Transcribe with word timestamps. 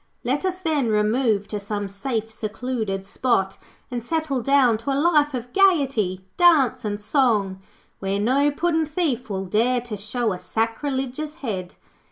Let 0.23 0.45
us, 0.45 0.57
then, 0.59 0.87
remove 0.89 1.47
to 1.49 1.59
some 1.59 1.87
safe, 1.87 2.31
secluded 2.31 3.05
spot 3.05 3.59
and 3.91 4.03
settle 4.03 4.41
down 4.41 4.79
to 4.79 4.89
a 4.91 4.97
life 4.99 5.35
of 5.35 5.53
gaiety, 5.53 6.25
dance, 6.37 6.83
and 6.83 6.99
song, 6.99 7.61
where 7.99 8.19
no 8.19 8.49
puddin' 8.49 8.87
thief 8.87 9.29
will 9.29 9.45
dare 9.45 9.79
to 9.81 9.95
show 9.97 10.33
a 10.33 10.39
sacrilegious 10.39 11.35
head. 11.45 11.75